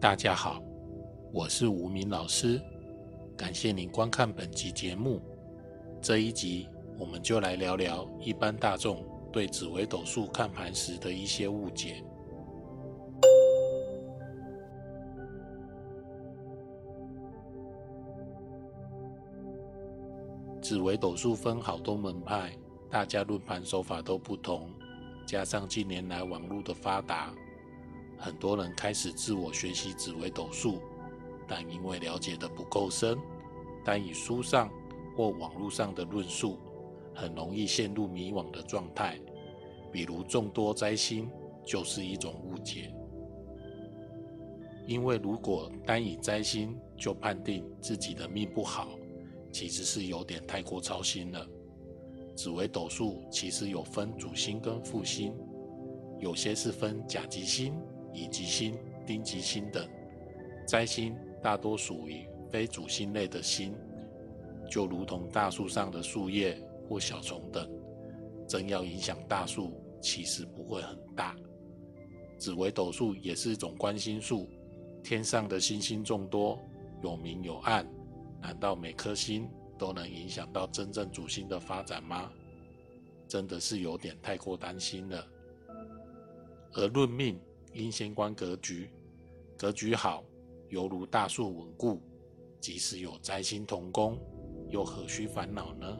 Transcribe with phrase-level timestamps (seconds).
[0.00, 0.62] 大家好，
[1.32, 2.62] 我是吴明老师，
[3.36, 5.20] 感谢您观看本集节目。
[6.00, 12.04] 这一集我们就来聊聊一般大众对紫微斗数看盘时的一些误解。
[20.62, 22.52] 紫微斗数分好多门派，
[22.88, 24.70] 大家论盘手法都不同，
[25.26, 27.34] 加上近年来网络的发达。
[28.18, 30.80] 很多人开始自我学习紫微斗数，
[31.46, 33.16] 但因为了解的不够深，
[33.84, 34.68] 单以书上
[35.16, 36.58] 或网络上的论述，
[37.14, 39.18] 很容易陷入迷惘的状态。
[39.92, 41.30] 比如众多灾星
[41.64, 42.92] 就是一种误解，
[44.86, 48.88] 因为如果单以灾星就判定自己的命不好，
[49.52, 51.46] 其实是有点太过操心了。
[52.36, 55.34] 紫微斗数其实有分主星跟副星，
[56.20, 57.74] 有些是分甲吉星。
[58.18, 59.88] 乙吉星、丁吉星等
[60.66, 63.72] 灾星大多属于非主星类的星，
[64.68, 67.70] 就如同大树上的树叶或小虫等，
[68.48, 71.36] 真要影响大树，其实不会很大。
[72.38, 74.48] 紫微斗数也是一种观星术，
[75.04, 76.58] 天上的星星众多，
[77.04, 77.88] 有明有暗，
[78.42, 79.48] 难道每颗星
[79.78, 82.32] 都能影响到真正主星的发展吗？
[83.28, 85.24] 真的是有点太过担心了。
[86.72, 87.38] 而论命。
[87.78, 88.90] 应先观格局，
[89.56, 90.24] 格局好，
[90.68, 92.00] 犹如大树稳固。
[92.60, 94.18] 即使有灾星同宫，
[94.68, 95.98] 又何须烦恼呢？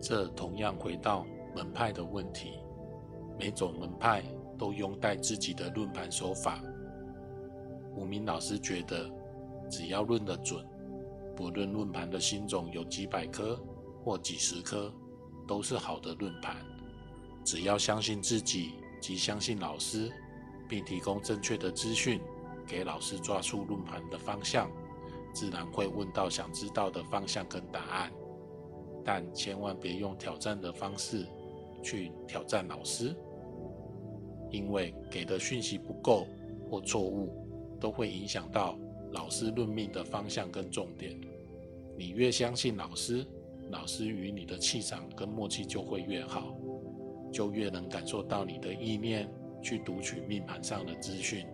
[0.00, 2.52] 这同样回到门派的问题，
[3.36, 4.22] 每种门派
[4.56, 6.62] 都拥戴自己的论盘手法。
[7.96, 9.10] 吴明老师觉得，
[9.68, 10.64] 只要论得准。
[11.36, 13.62] 不论论盘的新种有几百颗
[14.02, 14.90] 或几十颗，
[15.46, 16.56] 都是好的论盘。
[17.44, 20.10] 只要相信自己及相信老师，
[20.66, 22.20] 并提供正确的资讯
[22.66, 24.70] 给老师抓出论盘的方向，
[25.34, 28.10] 自然会问到想知道的方向跟答案。
[29.04, 31.26] 但千万别用挑战的方式
[31.82, 33.14] 去挑战老师，
[34.50, 36.26] 因为给的讯息不够
[36.70, 38.78] 或错误，都会影响到。
[39.12, 41.18] 老师论命的方向跟重点，
[41.98, 43.26] 你越相信老师，
[43.70, 46.54] 老师与你的气场跟默契就会越好，
[47.32, 49.26] 就越能感受到你的意念，
[49.62, 51.46] 去读取命盘上的资讯，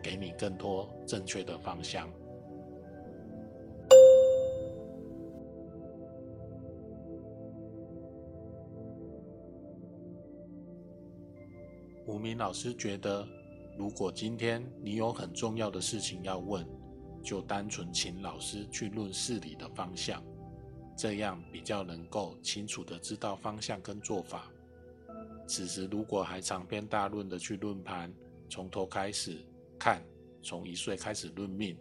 [0.00, 2.08] 给你更多正确的方向。
[12.06, 13.26] 吴明老师觉得，
[13.76, 16.64] 如果今天你有很重要的事情要问。
[17.22, 20.22] 就单纯请老师去论事理的方向，
[20.96, 24.50] 这样比较能够清楚的知道方向跟做法。
[25.46, 28.12] 此时如果还长篇大论的去论盘，
[28.48, 29.38] 从头开始
[29.78, 30.02] 看，
[30.42, 31.76] 从一岁开始论命，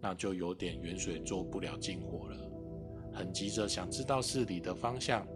[0.00, 2.36] 那就有点远水做不了近火了。
[3.12, 5.26] 很急着想知道事理的方向，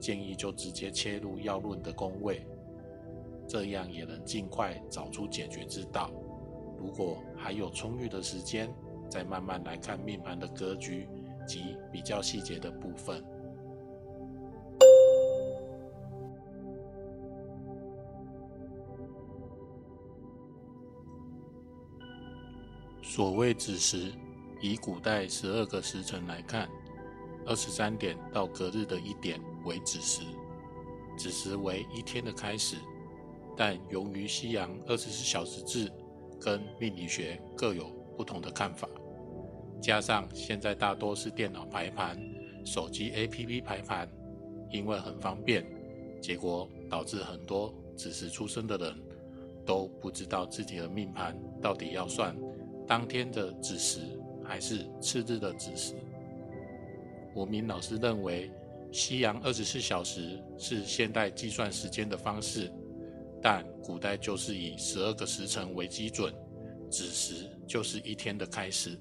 [0.00, 2.46] 建议就直接切入要论的宫位，
[3.48, 6.12] 这样也能尽快找出解决之道。
[6.78, 8.72] 如果还有充裕的时间，
[9.12, 11.06] 再慢慢来看命盘的格局
[11.46, 13.22] 及比较细节的部分。
[23.02, 24.10] 所谓子时，
[24.62, 26.66] 以古代十二个时辰来看，
[27.44, 30.22] 二十三点到隔日的一点为子时，
[31.18, 32.78] 子时为一天的开始。
[33.54, 35.92] 但由于西洋二十四小时制
[36.40, 38.88] 跟命理学各有不同的看法。
[39.82, 42.16] 加上现在大多是电脑排盘、
[42.64, 44.08] 手机 APP 排盘，
[44.70, 45.66] 因为很方便，
[46.20, 48.94] 结果导致很多子时出生的人
[49.66, 52.32] 都不知道自己的命盘到底要算
[52.86, 53.98] 当天的子时
[54.44, 55.94] 还是次日的子时。
[57.34, 58.48] 吴明老师认为，
[58.92, 62.70] 西洋二十四小时是现代计算时间的方式，
[63.42, 66.32] 但古代就是以十二个时辰为基准，
[66.88, 68.96] 子时就是一天的开始。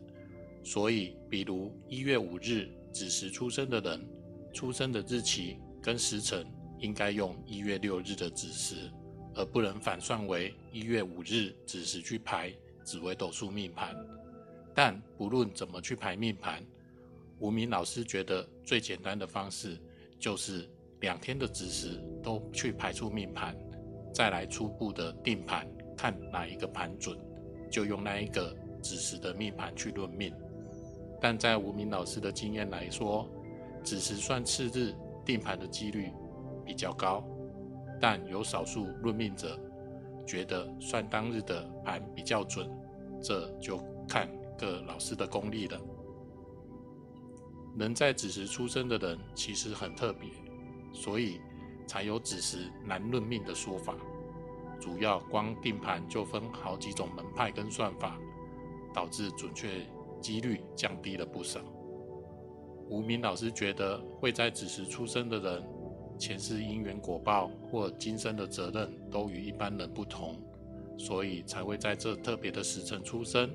[0.63, 4.07] 所以，比如一月五日子时出生的人，
[4.53, 6.45] 出生的日期跟时辰
[6.79, 8.91] 应该用一月六日的子时，
[9.33, 12.53] 而不能反算为一月五日子时去排
[12.83, 13.95] 紫微斗数命盘。
[14.73, 16.63] 但不论怎么去排命盘，
[17.39, 19.77] 吴明老师觉得最简单的方式
[20.19, 20.69] 就是
[20.99, 23.57] 两天的子时都去排出命盘，
[24.13, 25.67] 再来初步的定盘，
[25.97, 27.17] 看哪一个盘准，
[27.71, 30.31] 就用那一个子时的命盘去论命。
[31.21, 33.29] 但在吴明老师的经验来说，
[33.83, 36.11] 子时算次日定盘的几率
[36.65, 37.23] 比较高，
[37.99, 39.57] 但有少数论命者
[40.25, 42.67] 觉得算当日的盘比较准，
[43.21, 43.77] 这就
[44.09, 44.27] 看
[44.57, 45.79] 各老师的功力了。
[47.77, 50.29] 能在子时出生的人其实很特别，
[50.91, 51.39] 所以
[51.85, 53.95] 才有子时难论命的说法。
[54.79, 58.17] 主要光定盘就分好几种门派跟算法，
[58.91, 59.85] 导致准确
[60.21, 61.59] 几率降低了不少。
[62.89, 65.63] 吴明老师觉得会在子时出生的人，
[66.17, 70.39] 前世因缘果报或今生的责任都与一般人不同，
[70.97, 73.49] 所以才会在这特别的时辰出生。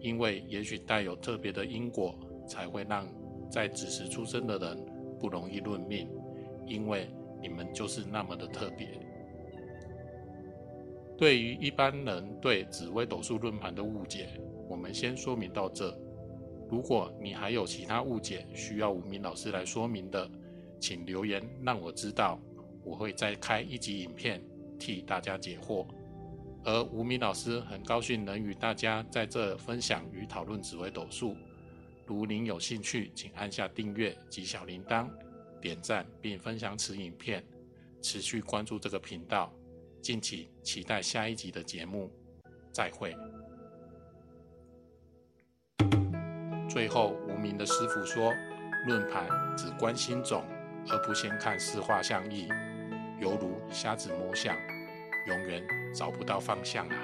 [0.00, 2.14] 因为也许带有特别的因果。
[2.44, 3.06] 才会让
[3.48, 4.84] 在子时出生的人
[5.20, 6.08] 不容易论命，
[6.66, 7.08] 因为
[7.40, 8.88] 你们就是那么的特别。
[11.16, 14.28] 对于一般人对紫微斗数论盘的误解，
[14.72, 15.94] 我们先说明到这。
[16.70, 20.26] 如果你还有其他误解需要吴明老师来说明的，
[20.80, 22.40] 请留言让我知道，
[22.82, 24.42] 我会再开一集影片
[24.78, 25.86] 替大家解惑。
[26.64, 31.36] 而吴明老师很高兴能与大家在这分享与讨论紫微斗数。
[32.06, 35.06] 如您有兴趣，请按下订阅及小铃铛，
[35.60, 37.44] 点赞并分享此影片，
[38.00, 39.52] 持续关注这个频道，
[40.00, 42.10] 敬请期待下一集的节目。
[42.72, 43.14] 再会。
[46.72, 48.32] 最后，无名的师傅说
[48.88, 49.28] ：“论盘
[49.58, 50.42] 只关心种，
[50.88, 52.48] 而不先看四化相意，
[53.20, 54.56] 犹如瞎子摸象，
[55.26, 55.62] 永远
[55.94, 56.96] 找不到方向啊。”